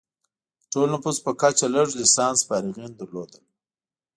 [0.61, 3.31] د ټول نفوس په کچه لږ لسانس فارغین لرل.